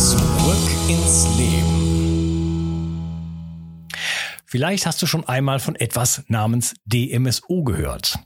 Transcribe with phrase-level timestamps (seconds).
[0.00, 1.78] Zurück ins Leben.
[4.46, 8.18] Vielleicht hast du schon einmal von etwas namens DMSO gehört.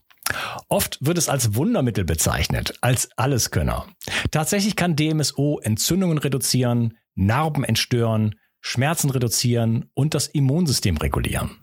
[0.69, 3.89] Oft wird es als Wundermittel bezeichnet, als Alleskönner.
[4.31, 11.59] Tatsächlich kann DMSO Entzündungen reduzieren, Narben entstören, Schmerzen reduzieren und das Immunsystem regulieren.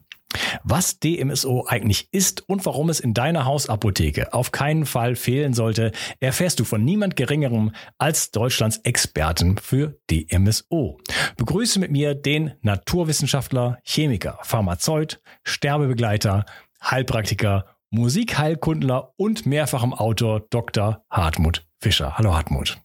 [0.64, 5.92] Was DMSO eigentlich ist und warum es in deiner Hausapotheke auf keinen Fall fehlen sollte,
[6.20, 11.00] erfährst du von niemand Geringerem als Deutschlands Experten für DMSO.
[11.38, 16.46] Begrüße mit mir den Naturwissenschaftler, Chemiker, Pharmazeut, Sterbebegleiter,
[16.84, 21.04] Heilpraktiker, Musikheilkundler und mehrfachem Autor Dr.
[21.10, 22.18] Hartmut Fischer.
[22.18, 22.78] Hallo Hartmut.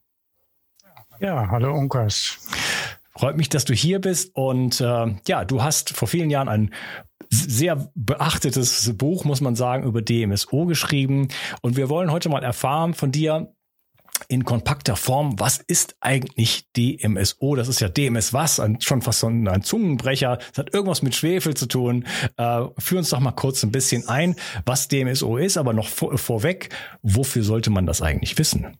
[1.21, 2.39] Ja, hallo Unkas.
[3.19, 6.75] Freut mich, dass du hier bist und äh, ja, du hast vor vielen Jahren ein
[7.31, 11.29] sehr beachtetes Buch, muss man sagen, über DMSO geschrieben.
[11.63, 13.53] Und wir wollen heute mal erfahren von dir,
[14.29, 17.55] in kompakter Form, was ist eigentlich DMSO?
[17.55, 20.39] Das ist ja DMS was, ein, schon fast so ein, Zungenbrecher.
[20.39, 22.07] Das hat irgendwas mit Schwefel zu tun.
[22.37, 26.17] Äh, führ uns doch mal kurz ein bisschen ein, was DMSO ist, aber noch vor,
[26.19, 26.71] vorweg,
[27.03, 28.79] wofür sollte man das eigentlich wissen?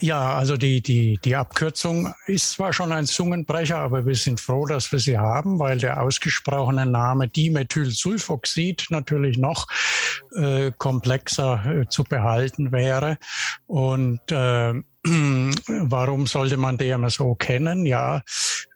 [0.00, 4.66] Ja, also die, die, die Abkürzung ist zwar schon ein Zungenbrecher, aber wir sind froh,
[4.66, 9.66] dass wir sie haben, weil der ausgesprochene Name Dimethylsulfoxid natürlich noch
[10.34, 13.18] äh, komplexer äh, zu behalten wäre.
[13.66, 14.74] Und äh,
[15.04, 17.86] Warum sollte man DMSO kennen?
[17.86, 18.22] Ja,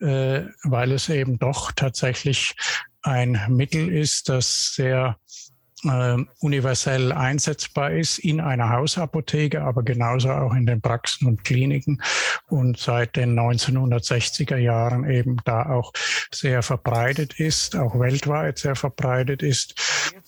[0.01, 2.55] äh, weil es eben doch tatsächlich
[3.03, 5.19] ein Mittel ist, das sehr
[5.89, 12.01] äh, universell einsetzbar ist in einer Hausapotheke, aber genauso auch in den Praxen und Kliniken
[12.49, 15.93] und seit den 1960er Jahren eben da auch
[16.33, 19.75] sehr verbreitet ist, auch weltweit sehr verbreitet ist.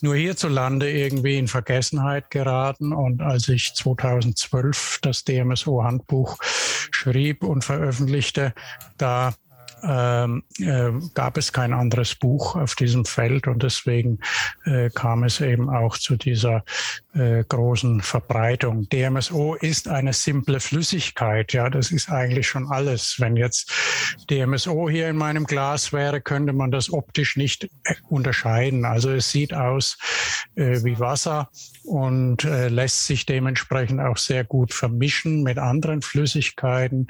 [0.01, 8.53] Nur hierzulande irgendwie in Vergessenheit geraten und als ich 2012 das DMSO-Handbuch schrieb und veröffentlichte,
[8.99, 9.35] da
[9.87, 14.19] ähm, äh, gab es kein anderes Buch auf diesem Feld und deswegen
[14.65, 16.65] äh, kam es eben auch zu dieser
[17.15, 18.89] äh, großen Verbreitung.
[18.89, 23.17] DMSO ist eine simple Flüssigkeit, ja, das ist eigentlich schon alles.
[23.19, 23.73] Wenn jetzt
[24.31, 28.85] DMSO hier in meinem Glas wäre, könnte man das optisch nicht äh, unterscheiden.
[28.85, 29.99] Also es sieht aus
[30.57, 31.51] äh, wie Wasser
[31.85, 37.09] und äh, lässt sich dementsprechend auch sehr gut vermischen mit anderen Flüssigkeiten.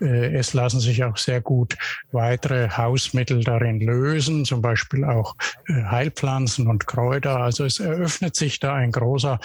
[0.00, 1.76] Es lassen sich auch sehr gut
[2.18, 5.36] weitere Hausmittel darin lösen, zum Beispiel auch
[5.68, 7.38] äh, Heilpflanzen und Kräuter.
[7.38, 9.38] Also es eröffnet sich da ein großer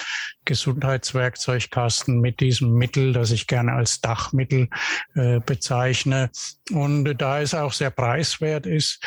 [0.44, 4.68] Gesundheitswerkzeugkasten mit diesem Mittel, das ich gerne als Dachmittel
[5.14, 6.32] äh, bezeichne.
[6.72, 9.00] Und da es auch sehr preiswert ist,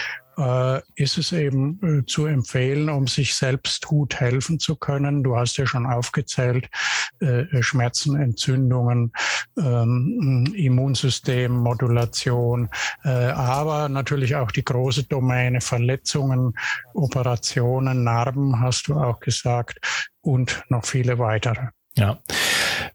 [0.95, 5.23] ist es eben äh, zu empfehlen, um sich selbst gut helfen zu können.
[5.23, 6.69] Du hast ja schon aufgezählt,
[7.21, 9.13] äh, Schmerzen, Entzündungen,
[9.59, 12.69] ähm, Immunsystemmodulation,
[13.05, 16.53] äh, aber natürlich auch die große Domäne Verletzungen,
[16.93, 19.79] Operationen, Narben, hast du auch gesagt,
[20.21, 21.69] und noch viele weitere.
[21.97, 22.19] Ja.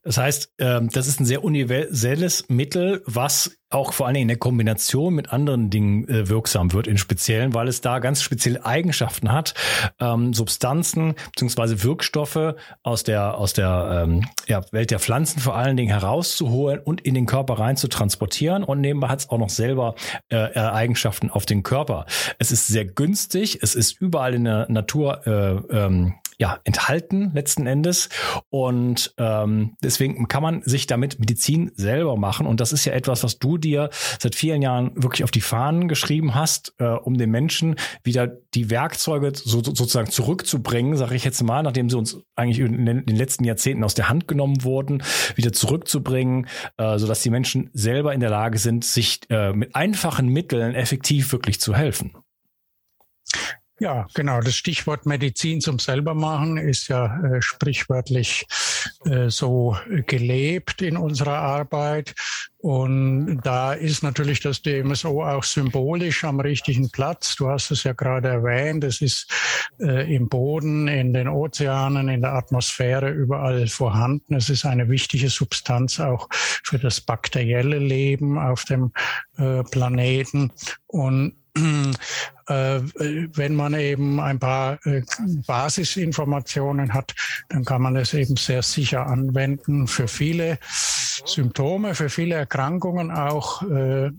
[0.04, 4.28] Das heißt, ähm, das ist ein sehr universelles Mittel, was auch vor allen Dingen in
[4.30, 8.66] der Kombination mit anderen Dingen äh, wirksam wird, in speziellen, weil es da ganz spezielle
[8.66, 9.54] Eigenschaften hat,
[10.00, 11.84] ähm, Substanzen bzw.
[11.84, 17.02] Wirkstoffe aus der, aus der ähm, ja, Welt der Pflanzen vor allen Dingen herauszuholen und
[17.02, 18.64] in den Körper rein zu transportieren.
[18.64, 19.96] Und nebenbei hat es auch noch selber
[20.30, 22.06] äh, äh, Eigenschaften auf den Körper.
[22.40, 27.68] Es ist sehr günstig, es ist überall in der Natur äh, ähm, ja, enthalten letzten
[27.68, 28.10] Endes.
[28.50, 32.48] Und ähm, deswegen kann man sich damit Medizin selber machen.
[32.48, 35.88] Und das ist ja etwas, was du dir seit vielen Jahren wirklich auf die Fahnen
[35.88, 41.44] geschrieben hast, äh, um den Menschen wieder die Werkzeuge so, sozusagen zurückzubringen, sage ich jetzt
[41.44, 45.04] mal, nachdem sie uns eigentlich in den letzten Jahrzehnten aus der Hand genommen wurden,
[45.36, 46.48] wieder zurückzubringen,
[46.78, 51.32] äh, sodass die Menschen selber in der Lage sind, sich äh, mit einfachen Mitteln effektiv
[51.32, 52.16] wirklich zu helfen.
[53.82, 54.42] Ja, genau.
[54.42, 58.46] Das Stichwort Medizin zum Selbermachen ist ja äh, sprichwörtlich
[59.06, 59.76] äh, so
[60.06, 62.14] gelebt in unserer Arbeit.
[62.60, 67.36] Und da ist natürlich das DMSO auch symbolisch am richtigen Platz.
[67.36, 68.84] Du hast es ja gerade erwähnt.
[68.84, 69.34] Es ist
[69.80, 74.36] äh, im Boden, in den Ozeanen, in der Atmosphäre überall vorhanden.
[74.36, 78.92] Es ist eine wichtige Substanz auch für das bakterielle Leben auf dem
[79.38, 80.52] äh, Planeten.
[80.86, 85.02] Und wenn man eben ein paar äh,
[85.48, 87.14] Basisinformationen hat,
[87.50, 90.60] dann kann man es eben sehr sicher anwenden für viele
[91.26, 94.12] Symptome, für viele Erkrankungen auch, äh,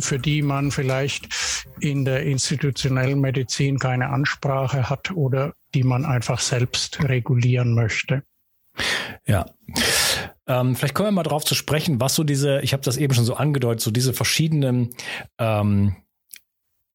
[0.00, 1.28] für die man vielleicht
[1.80, 8.22] in der institutionellen Medizin keine Ansprache hat oder die man einfach selbst regulieren möchte.
[9.26, 9.46] Ja.
[10.48, 13.14] Ähm, vielleicht kommen wir mal darauf zu sprechen, was so diese, ich habe das eben
[13.14, 14.94] schon so angedeutet, so diese verschiedenen
[15.38, 15.96] ähm,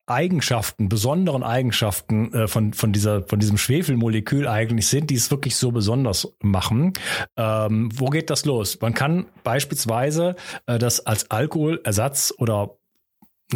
[0.08, 5.56] Eigenschaften, besonderen Eigenschaften äh, von, von, dieser, von diesem Schwefelmolekül eigentlich sind, die es wirklich
[5.56, 6.94] so besonders machen.
[7.38, 8.80] Ähm, wo geht das los?
[8.82, 12.78] Man kann beispielsweise äh, das als Alkoholersatz oder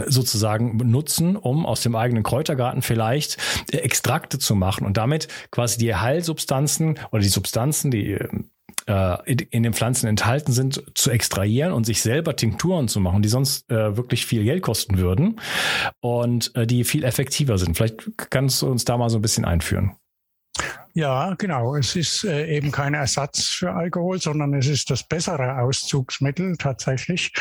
[0.05, 3.37] sozusagen nutzen, um aus dem eigenen Kräutergarten vielleicht
[3.71, 8.19] äh, Extrakte zu machen und damit quasi die Heilsubstanzen oder die Substanzen, die
[8.87, 13.29] äh, in den Pflanzen enthalten sind, zu extrahieren und sich selber Tinkturen zu machen, die
[13.29, 15.39] sonst äh, wirklich viel Geld kosten würden
[16.01, 17.77] und äh, die viel effektiver sind.
[17.77, 19.95] Vielleicht kannst du uns da mal so ein bisschen einführen.
[20.97, 21.75] Ja, genau.
[21.75, 27.33] Es ist äh, eben kein Ersatz für Alkohol, sondern es ist das bessere Auszugsmittel tatsächlich,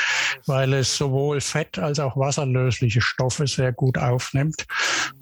[0.47, 4.67] weil es sowohl Fett als auch wasserlösliche Stoffe sehr gut aufnimmt.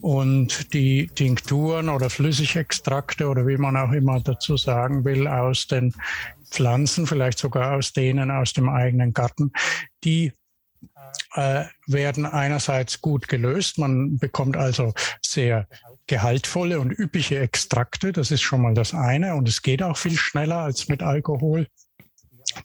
[0.01, 5.95] Und die Tinkturen oder Flüssigextrakte oder wie man auch immer dazu sagen will, aus den
[6.51, 9.53] Pflanzen, vielleicht sogar aus denen aus dem eigenen Garten,
[10.05, 10.33] die
[11.35, 13.77] äh, werden einerseits gut gelöst.
[13.77, 15.67] Man bekommt also sehr
[16.07, 18.13] gehaltvolle und üppige Extrakte.
[18.13, 19.35] Das ist schon mal das eine.
[19.35, 21.69] Und es geht auch viel schneller als mit Alkohol.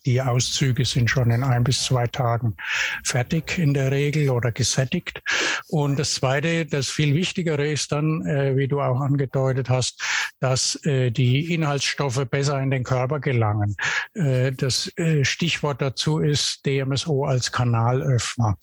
[0.06, 2.56] Die Auszüge sind schon in ein bis zwei Tagen
[3.03, 5.22] fertig in der Regel oder gesättigt.
[5.67, 10.01] Und das Zweite, das viel Wichtigere ist dann, äh, wie du auch angedeutet hast,
[10.39, 13.75] dass äh, die Inhaltsstoffe besser in den Körper gelangen.
[14.13, 18.58] Äh, das äh, Stichwort dazu ist DMSO als Kanalöffner.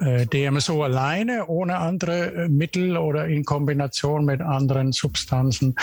[0.00, 5.74] Äh, DMSO alleine, ohne andere äh, Mittel oder in Kombination mit anderen Substanzen,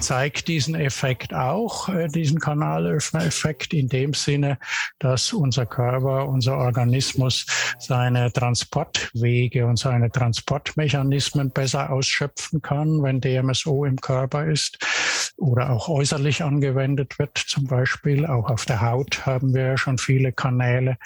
[0.00, 4.58] zeigt diesen Effekt auch, diesen Kanalöffner-Effekt, in dem Sinne,
[4.98, 7.46] dass unser Körper, unser Organismus
[7.78, 14.78] seine Transportwege und seine Transportmechanismen besser ausschöpfen kann, wenn DMSO im Körper ist
[15.36, 18.26] oder auch äußerlich angewendet wird, zum Beispiel.
[18.26, 20.98] Auch auf der Haut haben wir schon viele Kanäle.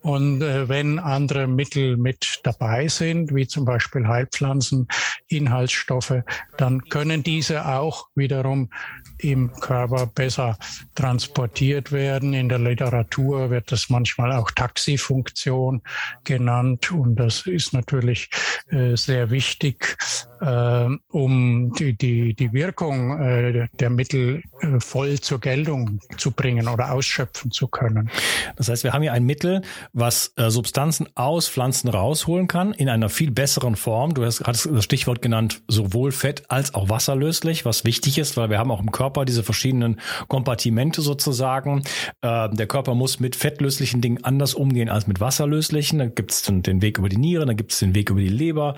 [0.00, 4.88] Und äh, wenn andere Mittel mit dabei sind, wie zum Beispiel Heilpflanzen,
[5.28, 6.22] Inhaltsstoffe,
[6.56, 8.70] dann können diese auch wiederum
[9.18, 10.58] im Körper besser
[10.94, 12.31] transportiert werden.
[12.34, 15.82] In der Literatur wird das manchmal auch Taxifunktion
[16.24, 16.90] genannt.
[16.90, 18.30] Und das ist natürlich
[18.70, 19.96] äh, sehr wichtig,
[20.42, 26.92] um die, die, die Wirkung äh, der Mittel äh, voll zur Geltung zu bringen oder
[26.92, 28.10] ausschöpfen zu können.
[28.56, 32.88] Das heißt, wir haben hier ein Mittel, was äh, Substanzen aus Pflanzen rausholen kann in
[32.88, 34.14] einer viel besseren Form.
[34.14, 38.50] Du hast, hattest das Stichwort genannt, sowohl fett als auch wasserlöslich, was wichtig ist, weil
[38.50, 41.84] wir haben auch im Körper diese verschiedenen Kompartimente sozusagen.
[42.20, 46.00] Äh, der Körper muss mit fettlöslichen Dingen anders umgehen als mit wasserlöslichen.
[46.00, 48.28] Da gibt es den Weg über die Niere, dann gibt es den Weg über die
[48.28, 48.74] Leber,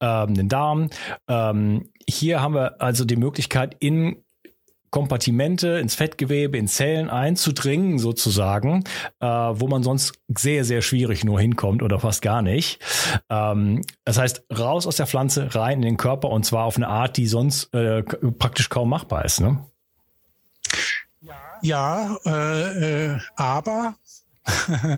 [0.00, 0.89] ähm, den Darm.
[1.28, 4.22] Ähm, hier haben wir also die Möglichkeit, in
[4.90, 8.82] Kompartimente, ins Fettgewebe, in Zellen einzudringen, sozusagen,
[9.20, 12.80] äh, wo man sonst sehr, sehr schwierig nur hinkommt oder fast gar nicht.
[13.28, 16.88] Ähm, das heißt, raus aus der Pflanze, rein in den Körper und zwar auf eine
[16.88, 19.40] Art, die sonst äh, praktisch kaum machbar ist.
[19.40, 19.64] Ne?
[21.62, 23.94] Ja, äh, äh, aber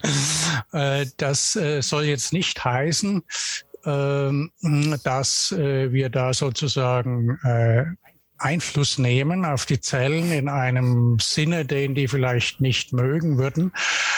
[0.73, 3.25] äh, das äh, soll jetzt nicht heißen,
[3.85, 7.85] dass äh, wir da sozusagen äh,
[8.39, 13.73] Einfluss nehmen auf die Zellen in einem Sinne, den die vielleicht nicht mögen würden,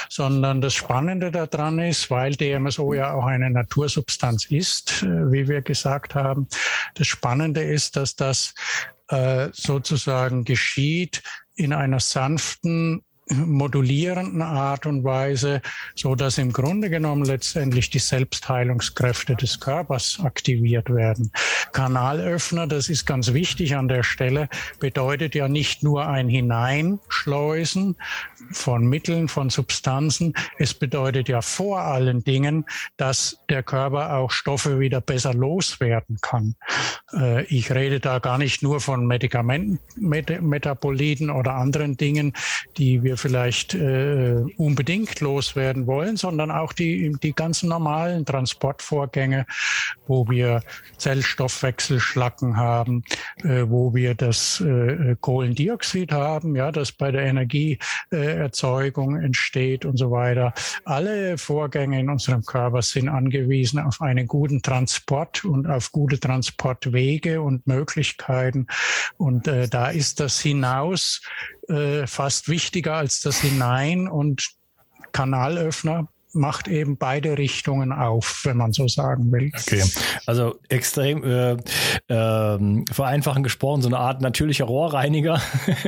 [0.08, 5.62] sondern das Spannende daran ist, weil DMSO ja auch eine Natursubstanz ist, äh, wie wir
[5.62, 6.48] gesagt haben,
[6.94, 8.54] das Spannende ist, dass das
[9.52, 11.22] sozusagen geschieht
[11.56, 15.62] in einer sanften modulierenden Art und Weise,
[15.94, 21.32] so dass im Grunde genommen letztendlich die Selbstheilungskräfte des Körpers aktiviert werden.
[21.72, 27.96] Kanalöffner, das ist ganz wichtig an der Stelle, bedeutet ja nicht nur ein Hineinschleusen
[28.50, 30.34] von Mitteln, von Substanzen.
[30.58, 32.64] Es bedeutet ja vor allen Dingen,
[32.96, 36.54] dass der Körper auch Stoffe wieder besser loswerden kann.
[37.12, 42.32] Äh, ich rede da gar nicht nur von Medikamenten, Metaboliten oder anderen Dingen,
[42.76, 49.46] die wir vielleicht äh, unbedingt loswerden wollen, sondern auch die, die ganzen normalen Transportvorgänge,
[50.06, 50.62] wo wir
[50.98, 53.04] Zellstoffwechselschlacken haben,
[53.42, 57.24] äh, wo wir das äh, Kohlendioxid haben, ja, das bei der
[58.34, 60.52] Energieerzeugung entsteht und so weiter.
[60.84, 67.40] Alle Vorgänge in unserem Körper sind angewiesen auf einen guten Transport und auf gute Transportwege
[67.40, 68.66] und Möglichkeiten.
[69.16, 71.22] Und äh, da ist das hinaus
[71.68, 74.54] äh, fast wichtiger als das Hinein und
[75.12, 79.50] Kanalöffner macht eben beide Richtungen auf, wenn man so sagen will.
[79.54, 79.82] Okay,
[80.26, 81.52] also extrem äh,
[82.08, 85.40] äh, vereinfachen gesprochen, so eine Art natürlicher Rohrreiniger,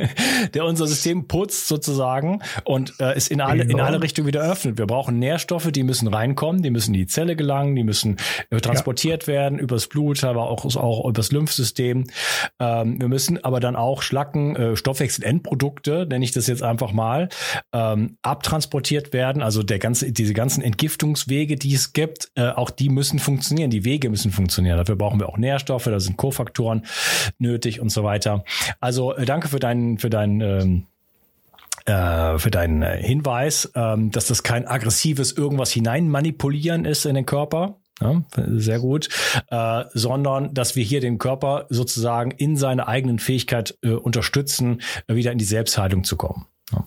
[0.55, 4.79] der unser System putzt sozusagen und äh, es in alle, in alle Richtungen wieder öffnet.
[4.79, 8.17] Wir brauchen Nährstoffe, die müssen reinkommen, die müssen in die Zelle gelangen, die müssen
[8.51, 9.33] äh, transportiert ja.
[9.33, 12.05] werden übers Blut, aber auch, auch übers Lymphsystem.
[12.61, 17.29] Ähm, wir müssen aber dann auch Schlacken, äh, Stoffwechselendprodukte, nenne ich das jetzt einfach mal,
[17.73, 19.43] ähm, abtransportiert werden.
[19.43, 23.71] Also der ganze, diese ganzen Entgiftungswege, die es gibt, äh, auch die müssen funktionieren.
[23.71, 24.77] Die Wege müssen funktionieren.
[24.77, 26.87] Dafür brauchen wir auch Nährstoffe, da sind Kofaktoren
[27.39, 28.45] nötig und so weiter.
[28.81, 30.87] Also äh, danke für deinen, für deinen ähm,
[31.87, 37.27] äh, für deinen äh, Hinweis, ähm, dass das kein aggressives irgendwas hineinmanipulieren ist in den
[37.27, 37.77] Körper.
[38.01, 39.09] Ja, sehr gut,
[39.49, 45.33] äh, sondern dass wir hier den Körper sozusagen in seiner eigenen Fähigkeit äh, unterstützen, wieder
[45.33, 46.47] in die Selbstheilung zu kommen.
[46.73, 46.85] Ja,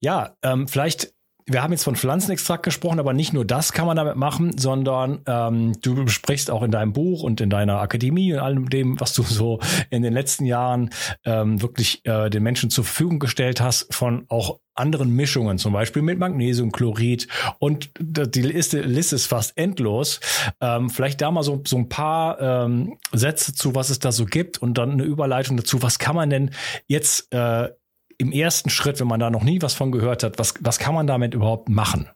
[0.00, 1.14] ja ähm, vielleicht
[1.48, 5.20] wir haben jetzt von Pflanzenextrakt gesprochen, aber nicht nur das kann man damit machen, sondern
[5.26, 9.14] ähm, du sprichst auch in deinem Buch und in deiner Akademie und allem dem, was
[9.14, 9.58] du so
[9.90, 10.90] in den letzten Jahren
[11.24, 16.02] ähm, wirklich äh, den Menschen zur Verfügung gestellt hast, von auch anderen Mischungen, zum Beispiel
[16.02, 17.26] mit Magnesiumchlorid
[17.58, 20.20] und die Liste, Liste ist fast endlos.
[20.60, 24.24] Ähm, vielleicht da mal so, so ein paar ähm, Sätze zu, was es da so
[24.24, 26.50] gibt und dann eine Überleitung dazu, was kann man denn
[26.86, 27.70] jetzt äh,
[28.18, 30.94] im ersten Schritt, wenn man da noch nie was von gehört hat, was, was kann
[30.94, 32.08] man damit überhaupt machen?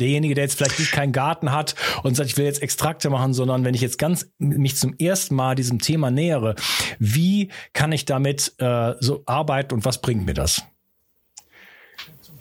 [0.00, 3.34] derjenige, der jetzt vielleicht nicht keinen Garten hat und sagt, ich will jetzt Extrakte machen,
[3.34, 6.54] sondern wenn ich jetzt ganz mich zum ersten Mal diesem Thema nähere,
[6.98, 10.62] wie kann ich damit äh, so arbeiten und was bringt mir das?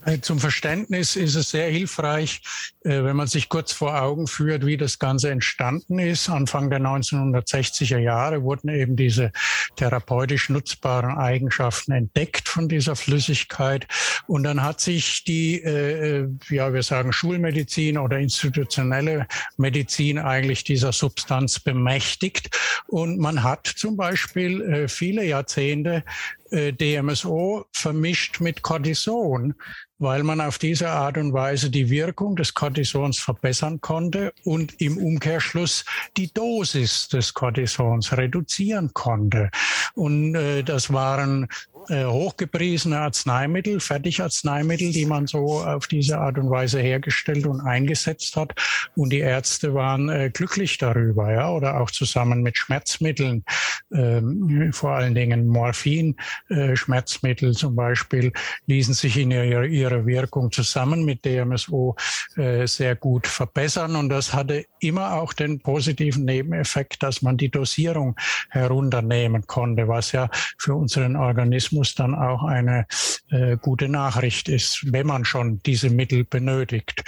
[0.06, 2.42] Äh, zum Verständnis ist es sehr hilfreich,
[2.84, 6.30] äh, wenn man sich kurz vor Augen führt, wie das Ganze entstanden ist.
[6.30, 9.32] Anfang der 1960er Jahre wurden eben diese
[9.76, 13.88] therapeutisch nutzbaren Eigenschaften entdeckt von dieser Flüssigkeit.
[14.28, 19.28] Und dann hat sich die, äh, ja, wir sagen Schulmedizin oder institutionelle
[19.58, 22.58] Medizin eigentlich dieser Substanz bemächtigt.
[22.88, 26.04] Und man hat zum Beispiel viele Jahrzehnte
[26.52, 29.56] DMSO vermischt mit Cortison
[30.00, 34.98] weil man auf diese Art und Weise die Wirkung des Cortisons verbessern konnte und im
[34.98, 35.86] Umkehrschluss
[36.18, 39.52] die Dosis des Cortisons reduzieren konnte.
[39.94, 41.48] Und äh, das waren
[41.90, 48.36] äh, hochgepriesene Arzneimittel, Fertigarzneimittel, die man so auf diese Art und Weise hergestellt und eingesetzt
[48.36, 48.54] hat.
[48.96, 53.44] Und die Ärzte waren äh, glücklich darüber, ja, oder auch zusammen mit Schmerzmitteln,
[53.92, 56.16] ähm, vor allen Dingen Morphin,
[56.50, 58.32] äh, Schmerzmittel zum Beispiel,
[58.68, 61.96] ließen sich in ihrer, ihrer Wirkung zusammen mit DMSO
[62.36, 63.96] äh, sehr gut verbessern.
[63.96, 68.16] Und das hatte immer auch den positiven Nebeneffekt, dass man die Dosierung
[68.50, 72.86] herunternehmen konnte, was ja für unseren Organismus dann auch eine
[73.30, 77.04] äh, gute Nachricht ist, wenn man schon diese Mittel benötigt.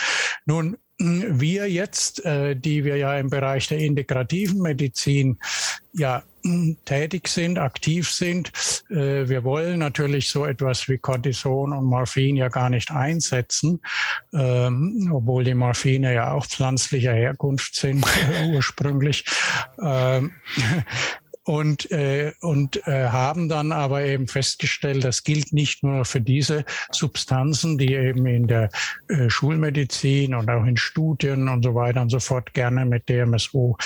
[0.45, 5.39] Nun, wir jetzt, äh, die wir ja im Bereich der integrativen Medizin
[5.93, 6.23] ja
[6.85, 8.51] tätig sind, aktiv sind.
[8.89, 13.81] Äh, wir wollen natürlich so etwas wie Cortison und Morphin ja gar nicht einsetzen,
[14.33, 18.05] ähm, obwohl die Morphine ja auch pflanzlicher Herkunft sind
[18.53, 19.25] ursprünglich.
[19.81, 20.31] Ähm,
[21.43, 26.65] und, äh, und äh, haben dann aber eben festgestellt, das gilt nicht nur für diese
[26.91, 28.69] Substanzen, die eben in der
[29.07, 33.77] äh, Schulmedizin und auch in Studien und so weiter und so fort gerne mit DMSO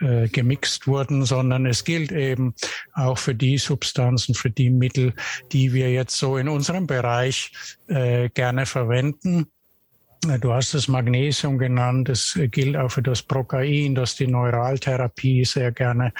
[0.00, 2.54] äh, gemixt wurden, sondern es gilt eben
[2.94, 5.14] auch für die Substanzen, für die Mittel,
[5.52, 7.52] die wir jetzt so in unserem Bereich
[7.88, 9.48] äh, gerne verwenden
[10.40, 15.72] Du hast das Magnesium genannt, das gilt auch für das Prokain, das die Neuraltherapie sehr
[15.72, 16.12] gerne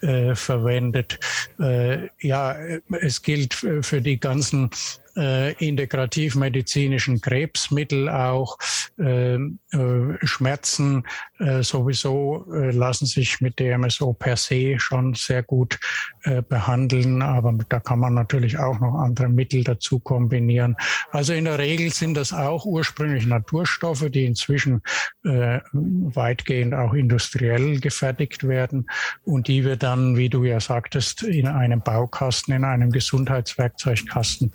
[0.00, 1.20] äh, verwendet.
[1.60, 2.56] Äh, ja,
[3.00, 4.70] es gilt für die ganzen
[5.16, 8.58] äh, integrativmedizinischen Krebsmittel auch.
[8.98, 11.04] Äh, äh, Schmerzen
[11.38, 15.78] äh, sowieso äh, lassen sich mit DMSO per se schon sehr gut
[16.22, 20.76] äh, behandeln, aber da kann man natürlich auch noch andere Mittel dazu kombinieren.
[21.10, 24.82] Also in der Regel sind das auch ursprünglich Naturstoffe, die inzwischen
[25.22, 28.86] weitgehend auch industriell gefertigt werden
[29.24, 34.52] und die wir dann, wie du ja sagtest, in einem Baukasten, in einem Gesundheitswerkzeugkasten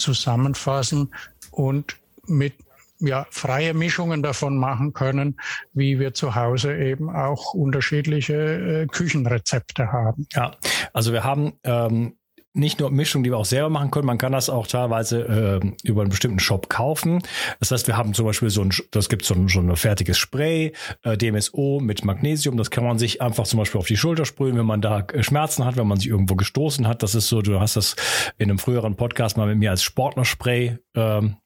[0.00, 1.14] zusammenfassen
[1.50, 2.54] und mit
[3.00, 5.40] ja, freie Mischungen davon machen können,
[5.72, 8.34] wie wir zu Hause eben auch unterschiedliche
[8.82, 10.26] äh, Küchenrezepte haben.
[10.32, 10.52] Ja,
[10.92, 12.16] also wir haben ähm,
[12.52, 15.88] nicht nur Mischungen, die wir auch selber machen können, man kann das auch teilweise äh,
[15.88, 17.22] über einen bestimmten Shop kaufen.
[17.60, 20.18] Das heißt, wir haben zum Beispiel so ein, das gibt so ein, so ein fertiges
[20.18, 24.24] Spray, äh, DMSO mit Magnesium, das kann man sich einfach zum Beispiel auf die Schulter
[24.24, 27.02] sprühen, wenn man da äh, Schmerzen hat, wenn man sich irgendwo gestoßen hat.
[27.02, 27.96] Das ist so, du hast das
[28.38, 31.36] in einem früheren Podcast mal mit mir als Sportlerspray ähm,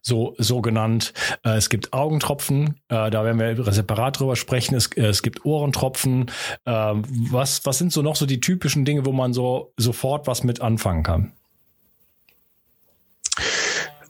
[0.00, 1.12] so, so genannt.
[1.44, 4.74] Äh, es gibt Augentropfen, äh, da werden wir separat drüber sprechen.
[4.74, 6.30] Es, äh, es gibt Ohrentropfen.
[6.64, 10.44] Äh, was, was sind so noch so die typischen Dinge, wo man so sofort was
[10.44, 11.32] mit anfangen kann?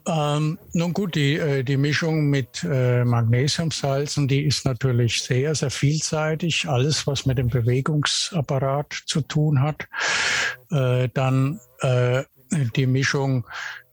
[0.04, 5.70] Ähm, nun gut, die, äh, die Mischung mit äh, Magnesiumsalzen, die ist natürlich sehr, sehr
[5.70, 6.68] vielseitig.
[6.68, 9.86] Alles, was mit dem Bewegungsapparat zu tun hat.
[10.70, 11.60] Dann
[12.76, 13.44] die Mischung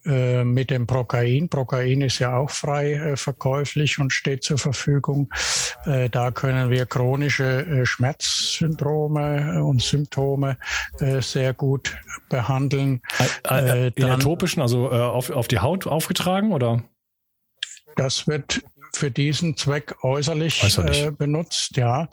[0.06, 1.50] äh, mit dem Prokain.
[1.50, 5.30] Prokain ist ja auch frei äh, verkäuflich und steht zur Verfügung.
[5.86, 10.58] Äh, da können wir chronische äh, Schmerzsyndrome äh, und Symptome
[11.00, 11.98] äh, sehr gut
[12.30, 13.02] behandeln.
[13.50, 16.84] in der topischen, also auf, auf die Haut aufgetragen oder?
[17.96, 18.62] Das wird
[18.94, 21.10] für diesen Zweck äußerlich, äußerlich.
[21.18, 22.10] benutzt, ja.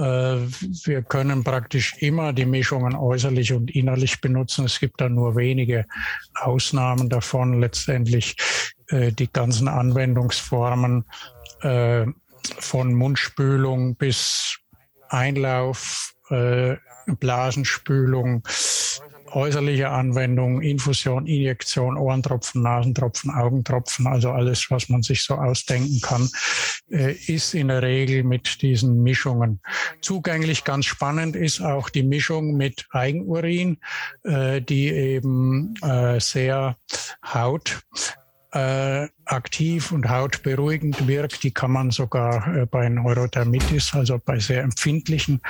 [0.00, 0.48] Äh,
[0.86, 4.64] wir können praktisch immer die Mischungen äußerlich und innerlich benutzen.
[4.64, 5.84] Es gibt da nur wenige
[6.34, 7.60] Ausnahmen davon.
[7.60, 8.36] Letztendlich
[8.88, 11.04] äh, die ganzen Anwendungsformen
[11.60, 12.06] äh,
[12.58, 14.58] von Mundspülung bis
[15.10, 16.14] Einlauf,
[17.18, 18.44] Blasenspülung,
[19.32, 26.28] äußerliche Anwendung, Infusion, Injektion, Ohrentropfen, Nasentropfen, Augentropfen, also alles, was man sich so ausdenken kann,
[26.90, 29.60] äh, ist in der Regel mit diesen Mischungen
[30.00, 30.64] zugänglich.
[30.64, 33.78] Ganz spannend ist auch die Mischung mit Eigenurin,
[34.24, 36.76] äh, die eben äh, sehr
[37.24, 37.82] Haut
[38.52, 41.44] aktiv und hautberuhigend wirkt.
[41.44, 45.40] Die kann man sogar äh, bei Neurodermitis, also bei sehr empfindlichen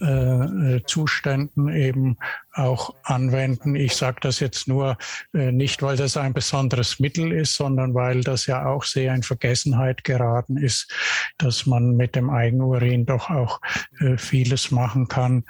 [0.00, 2.16] äh Zuständen eben
[2.58, 3.74] auch anwenden.
[3.74, 4.96] Ich sage das jetzt nur
[5.32, 9.22] äh, nicht, weil das ein besonderes Mittel ist, sondern weil das ja auch sehr in
[9.22, 10.92] Vergessenheit geraten ist,
[11.38, 13.60] dass man mit dem Eigenurin doch auch
[14.00, 15.44] äh, vieles machen kann.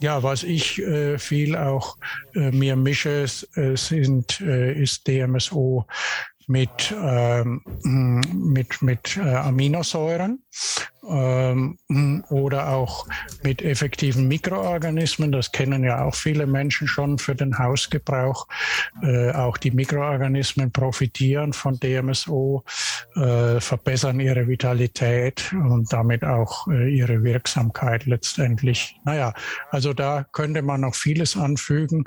[0.00, 1.96] Ja, was ich äh, viel auch
[2.34, 5.86] äh, mir mische, äh, sind, äh, ist DMSO
[6.46, 7.62] mit, ähm,
[8.32, 10.43] mit, mit Aminosäuren
[11.08, 11.78] ähm,
[12.30, 13.06] oder auch
[13.42, 15.32] mit effektiven Mikroorganismen.
[15.32, 18.46] Das kennen ja auch viele Menschen schon für den Hausgebrauch.
[19.02, 22.64] Äh, auch die Mikroorganismen profitieren von DMSO,
[23.16, 28.96] äh, verbessern ihre Vitalität und damit auch äh, ihre Wirksamkeit letztendlich.
[29.04, 29.34] Naja,
[29.70, 32.04] also da könnte man noch vieles anfügen.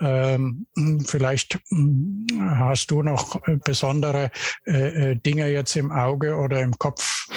[0.00, 0.66] Ähm,
[1.06, 4.30] vielleicht hm, hast du noch besondere
[4.66, 7.28] äh, äh, Dinge jetzt im Auge oder im Kopf?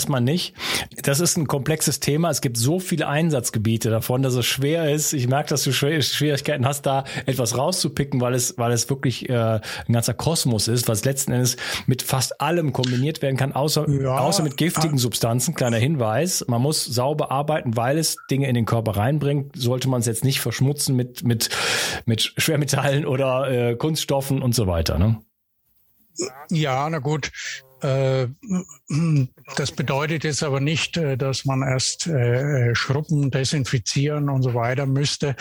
[0.00, 0.54] Erstmal nicht.
[1.02, 2.30] Das ist ein komplexes Thema.
[2.30, 5.12] Es gibt so viele Einsatzgebiete davon, dass es schwer ist.
[5.12, 9.34] Ich merke, dass du Schwierigkeiten hast, da etwas rauszupicken, weil es, weil es wirklich äh,
[9.60, 14.16] ein ganzer Kosmos ist, was letzten Endes mit fast allem kombiniert werden kann, außer, ja,
[14.16, 14.98] außer mit giftigen ah.
[14.98, 15.54] Substanzen.
[15.54, 16.46] Kleiner Hinweis.
[16.48, 19.54] Man muss sauber arbeiten, weil es Dinge in den Körper reinbringt.
[19.54, 21.50] Sollte man es jetzt nicht verschmutzen mit, mit,
[22.06, 24.98] mit Schwermetallen oder äh, Kunststoffen und so weiter.
[24.98, 25.20] Ne?
[26.48, 27.30] Ja, na gut.
[27.82, 28.28] Äh,
[29.56, 34.86] das bedeutet jetzt aber nicht, äh, dass man erst äh, schrubben, desinfizieren und so weiter
[34.86, 35.36] müsste.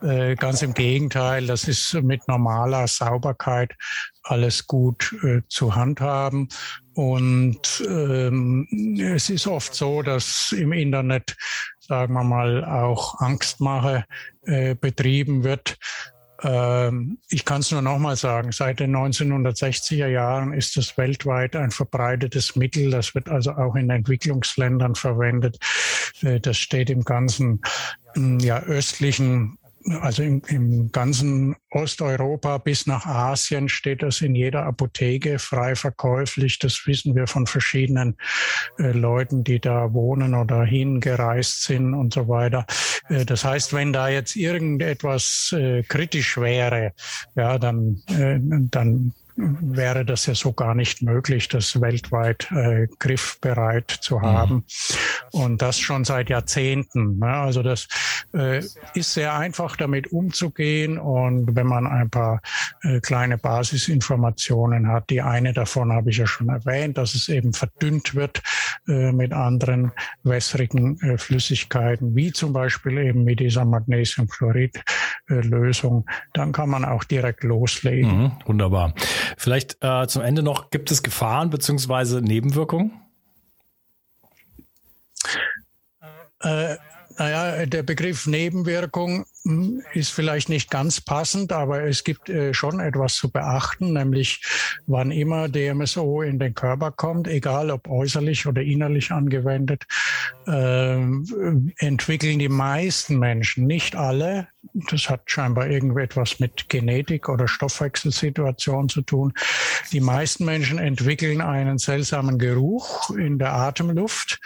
[0.00, 3.72] Ganz im Gegenteil, das ist mit normaler Sauberkeit
[4.22, 5.14] alles gut
[5.48, 6.48] zu handhaben.
[6.94, 8.66] Und ähm,
[8.98, 11.36] es ist oft so, dass im Internet,
[11.80, 14.04] sagen wir mal, auch Angstmache
[14.80, 15.76] betrieben wird.
[16.42, 21.70] Ähm, ich kann es nur nochmal sagen, seit den 1960er Jahren ist es weltweit ein
[21.70, 22.90] verbreitetes Mittel.
[22.90, 25.58] Das wird also auch in Entwicklungsländern verwendet.
[26.22, 27.60] Äh, das steht im ganzen
[28.16, 29.58] ja, östlichen
[30.00, 36.58] also im, im ganzen Osteuropa bis nach Asien steht das in jeder Apotheke frei verkäuflich.
[36.58, 38.16] Das wissen wir von verschiedenen
[38.78, 42.66] äh, Leuten, die da wohnen oder hingereist sind und so weiter.
[43.08, 46.92] Äh, das heißt, wenn da jetzt irgendetwas äh, kritisch wäre,
[47.34, 49.14] ja, dann, äh, dann
[49.60, 54.22] wäre das ja so gar nicht möglich, das weltweit äh, griffbereit zu mhm.
[54.22, 54.54] haben.
[54.54, 54.64] Mhm.
[55.32, 57.18] Und das schon seit Jahrzehnten.
[57.18, 57.28] Ne?
[57.28, 57.88] Also das
[58.34, 58.58] äh,
[58.94, 60.98] ist sehr einfach, damit umzugehen.
[60.98, 62.40] Und wenn man ein paar
[62.82, 67.52] äh, kleine Basisinformationen hat, die eine davon habe ich ja schon erwähnt, dass es eben
[67.52, 68.42] verdünnt wird
[68.88, 76.68] äh, mit anderen wässrigen äh, Flüssigkeiten, wie zum Beispiel eben mit dieser Magnesiumchlorid-Lösung, dann kann
[76.68, 78.22] man auch direkt loslegen.
[78.22, 78.94] Mhm, wunderbar.
[79.36, 83.00] Vielleicht äh, zum Ende noch, gibt es Gefahren beziehungsweise Nebenwirkungen?
[86.42, 86.76] Äh,
[87.20, 92.80] naja, der Begriff Nebenwirkung hm, ist vielleicht nicht ganz passend, aber es gibt äh, schon
[92.80, 94.42] etwas zu beachten, nämlich
[94.86, 99.84] wann immer DMSO in den Körper kommt, egal ob äußerlich oder innerlich angewendet,
[100.46, 100.94] äh,
[101.76, 109.02] entwickeln die meisten Menschen, nicht alle, das hat scheinbar irgendetwas mit Genetik oder Stoffwechselsituation zu
[109.02, 109.34] tun,
[109.92, 114.40] die meisten Menschen entwickeln einen seltsamen Geruch in der Atemluft,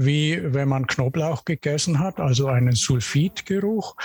[0.00, 3.96] wie wenn man Knoblauch gegessen hat, also einen Sulfidgeruch,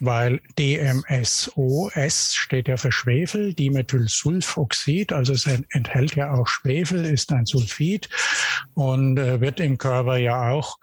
[0.00, 7.32] weil DMSO, S steht ja für Schwefel, Dimethylsulfoxid, also es enthält ja auch Schwefel, ist
[7.32, 8.08] ein Sulfid
[8.74, 10.78] und äh, wird im Körper ja auch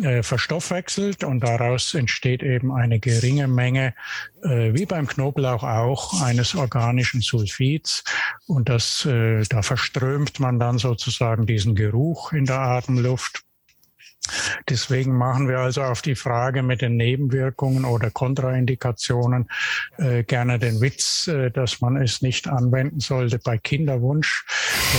[0.00, 3.94] äh, verstoffwechselt und daraus entsteht eben eine geringe Menge,
[4.42, 8.02] äh, wie beim Knoblauch auch, eines organischen Sulfids.
[8.46, 13.44] Und das, äh, da verströmt man dann sozusagen diesen Geruch in der Atemluft.
[14.68, 19.48] Deswegen machen wir also auf die Frage mit den Nebenwirkungen oder Kontraindikationen
[19.98, 24.44] äh, gerne den Witz, äh, dass man es nicht anwenden sollte bei Kinderwunsch,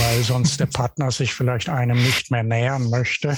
[0.00, 3.36] weil sonst der Partner sich vielleicht einem nicht mehr nähern möchte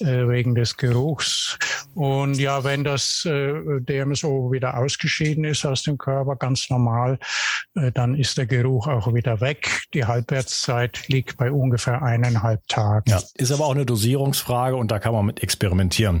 [0.00, 1.56] äh, wegen des Geruchs.
[1.94, 7.18] Und ja, wenn das äh, DMSO wieder ausgeschieden ist aus dem Körper, ganz normal,
[7.74, 9.82] äh, dann ist der Geruch auch wieder weg.
[9.94, 13.10] Die Halbwertszeit liegt bei ungefähr eineinhalb Tagen.
[13.10, 16.20] Ja, ist aber auch eine Dosierungsfrage und da kann man mit experimentieren.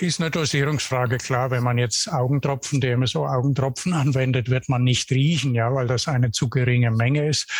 [0.00, 1.50] Ist eine Dosierungsfrage, klar.
[1.50, 6.48] Wenn man jetzt Augentropfen, DMSO-Augentropfen anwendet, wird man nicht riechen, ja, weil das eine zu
[6.48, 7.50] geringe Menge ist.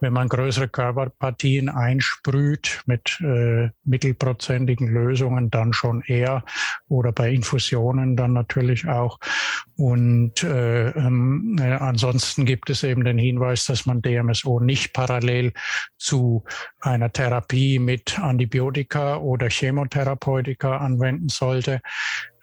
[0.00, 6.44] Wenn man größere Körperpartien einsprüht mit äh, mittelprozentigen Lösungen, dann schon eher.
[6.88, 9.20] Oder bei Infusionen dann natürlich auch.
[9.76, 15.52] Und äh, ähm, äh, ansonsten gibt es eben den Hinweis, dass man DMSO nicht parallel
[15.96, 16.44] zu
[16.80, 21.80] einer Therapie mit Antibiotika oder Chemotherapeutika anwenden sollte,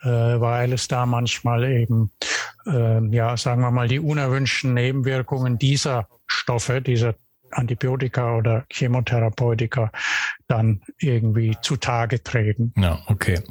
[0.01, 2.11] äh, weil es da manchmal eben,
[2.65, 7.15] äh, ja, sagen wir mal, die unerwünschten Nebenwirkungen dieser Stoffe, dieser
[7.51, 9.91] Antibiotika oder Chemotherapeutika
[10.47, 12.73] dann irgendwie zutage treten.
[12.77, 13.41] Ja, okay.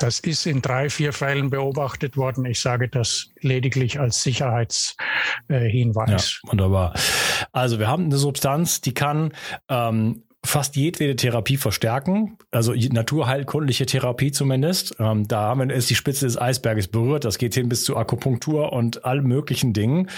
[0.00, 2.44] Das ist in drei, vier Fällen beobachtet worden.
[2.44, 6.40] Ich sage das lediglich als Sicherheitshinweis.
[6.42, 6.94] ja, wunderbar.
[7.52, 9.32] Also wir haben eine Substanz, die kann
[9.68, 14.94] ähm, fast jedwede Therapie verstärken, also naturheilkundliche Therapie zumindest.
[14.98, 17.24] Ähm, da haben wir die Spitze des Eisberges berührt.
[17.24, 20.10] Das geht hin bis zu Akupunktur und allen möglichen Dingen,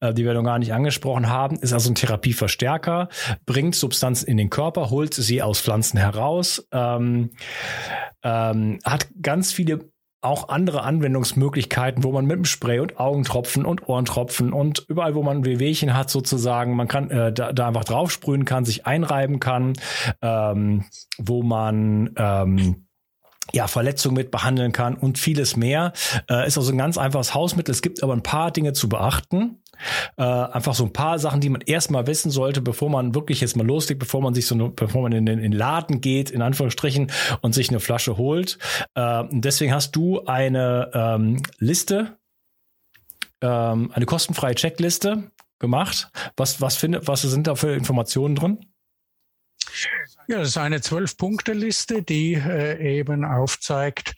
[0.00, 1.56] äh, die wir noch gar nicht angesprochen haben.
[1.56, 3.08] Ist also ein Therapieverstärker,
[3.44, 7.30] bringt Substanzen in den Körper, holt sie aus Pflanzen heraus, ähm,
[8.22, 9.91] ähm, hat ganz viele
[10.22, 15.22] auch andere Anwendungsmöglichkeiten, wo man mit dem Spray und Augentropfen und Ohrentropfen und überall, wo
[15.22, 19.40] man ein Wehwehchen hat, sozusagen, man kann äh, da, da einfach draufsprühen kann, sich einreiben
[19.40, 19.74] kann,
[20.22, 20.84] ähm,
[21.18, 22.86] wo man ähm,
[23.52, 25.92] ja, Verletzungen mit behandeln kann und vieles mehr.
[26.30, 27.72] Äh, ist also ein ganz einfaches Hausmittel.
[27.72, 29.61] Es gibt aber ein paar Dinge zu beachten.
[30.16, 33.56] Äh, einfach so ein paar Sachen, die man erstmal wissen sollte, bevor man wirklich jetzt
[33.56, 36.30] mal loslegt, bevor man sich so, eine, bevor man in den, in den Laden geht,
[36.30, 38.58] in Anführungsstrichen, und sich eine Flasche holt.
[38.94, 42.16] Äh, deswegen hast du eine ähm, Liste,
[43.40, 46.10] ähm, eine kostenfreie Checkliste gemacht.
[46.36, 48.66] Was, was, findet, was sind da für Informationen drin?
[50.28, 54.14] Ja, das ist eine Zwölf-Punkte-Liste, die äh, eben aufzeigt,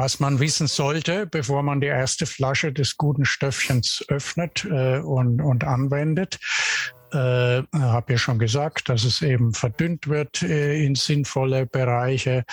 [0.00, 5.42] was man wissen sollte, bevor man die erste Flasche des guten Stöffchens öffnet äh, und,
[5.42, 6.38] und anwendet.
[7.12, 12.44] Äh, habe ja schon gesagt, dass es eben verdünnt wird äh, in sinnvolle Bereiche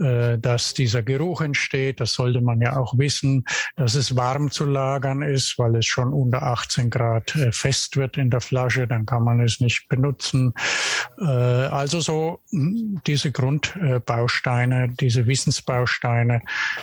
[0.00, 2.00] äh, dass dieser Geruch entsteht.
[2.00, 3.44] Das sollte man ja auch wissen,
[3.76, 8.16] dass es warm zu lagern ist, weil es schon unter 18 Grad äh, fest wird
[8.16, 8.88] in der Flasche.
[8.88, 10.52] Dann kann man es nicht benutzen.
[11.18, 16.42] Äh, also so hm, diese Grundbausteine, diese Wissensbausteine,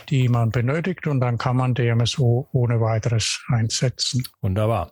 [0.09, 4.23] die man benötigt und dann kann man DMSO ohne weiteres einsetzen.
[4.41, 4.89] Wunderbar.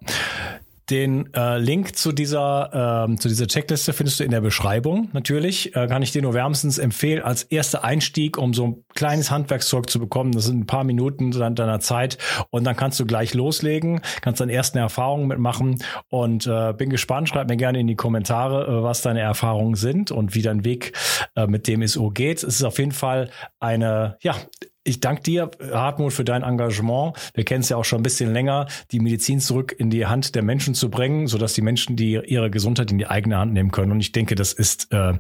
[0.90, 5.10] Den äh, Link zu dieser, ähm, zu dieser Checkliste findest du in der Beschreibung.
[5.14, 9.30] Natürlich äh, kann ich dir nur wärmstens empfehlen, als erster Einstieg, um so ein kleines
[9.30, 10.32] Handwerkszeug zu bekommen.
[10.32, 12.18] Das sind ein paar Minuten deiner Zeit
[12.50, 17.30] und dann kannst du gleich loslegen, kannst deine ersten Erfahrungen mitmachen und äh, bin gespannt.
[17.30, 20.94] Schreib mir gerne in die Kommentare, äh, was deine Erfahrungen sind und wie dein Weg
[21.36, 22.44] äh, mit dem ISO geht.
[22.44, 24.36] Es ist auf jeden Fall eine, ja,
[24.84, 27.16] ich danke dir, Hartmut, für dein Engagement.
[27.34, 30.36] Wir kennen es ja auch schon ein bisschen länger, die Medizin zurück in die Hand
[30.36, 33.72] der Menschen zu bringen, sodass die Menschen die ihre Gesundheit in die eigene Hand nehmen
[33.72, 33.92] können.
[33.92, 35.14] Und ich denke, das ist äh,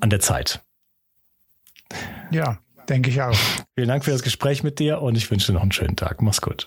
[0.00, 0.60] an der Zeit.
[2.30, 3.36] Ja, denke ich auch.
[3.74, 6.22] Vielen Dank für das Gespräch mit dir und ich wünsche dir noch einen schönen Tag.
[6.22, 6.66] Mach's gut.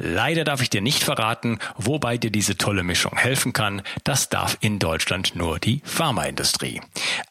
[0.00, 3.82] Leider darf ich dir nicht verraten, wobei dir diese tolle Mischung helfen kann.
[4.04, 6.80] Das darf in Deutschland nur die Pharmaindustrie.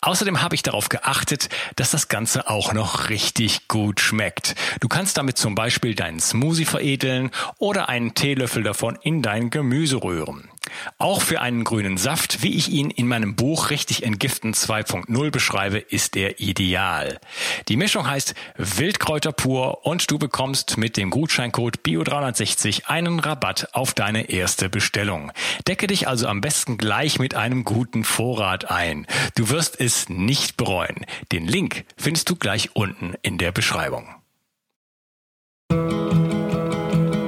[0.01, 4.55] Außerdem habe ich darauf geachtet, dass das Ganze auch noch richtig gut schmeckt.
[4.81, 10.03] Du kannst damit zum Beispiel deinen Smoothie veredeln oder einen Teelöffel davon in dein Gemüse
[10.03, 10.49] rühren.
[10.97, 15.77] Auch für einen grünen Saft, wie ich ihn in meinem Buch Richtig Entgiften 2.0 beschreibe,
[15.77, 17.19] ist er ideal.
[17.67, 23.93] Die Mischung heißt Wildkräuter pur und du bekommst mit dem Gutscheincode BIO360 einen Rabatt auf
[23.93, 25.31] deine erste Bestellung.
[25.67, 29.07] Decke dich also am besten gleich mit einem guten Vorrat ein.
[29.35, 31.05] Du wirst es nicht bereuen.
[31.31, 34.07] Den Link findest du gleich unten in der Beschreibung.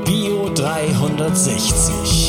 [0.05, 2.28] Bio 360